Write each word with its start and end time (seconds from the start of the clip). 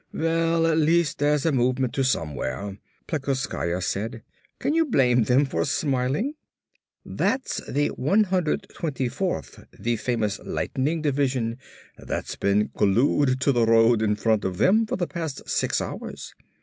"Well 0.11 0.65
at 0.65 0.79
least 0.79 1.19
that's 1.19 1.45
a 1.45 1.51
movement 1.51 1.93
to 1.93 2.03
somewhere," 2.03 2.79
Plekoskaya 3.05 3.81
said. 3.83 4.23
"Can 4.57 4.73
you 4.73 4.83
blame 4.85 5.25
them 5.25 5.45
for 5.45 5.63
smiling? 5.63 6.33
That's 7.05 7.61
the 7.71 7.89
124th, 7.91 9.63
the 9.79 9.97
famous 9.97 10.39
'lightning' 10.43 11.03
division, 11.03 11.59
that's 11.99 12.35
been 12.35 12.71
glued 12.75 13.39
to 13.41 13.51
the 13.51 13.63
road 13.67 14.01
in 14.01 14.15
front 14.15 14.43
of 14.43 14.57
them 14.57 14.87
for 14.87 14.95
the 14.95 15.05
past 15.05 15.47
six 15.47 15.79
hours. 15.79 16.33